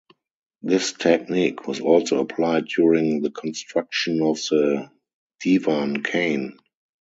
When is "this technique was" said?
0.63-1.79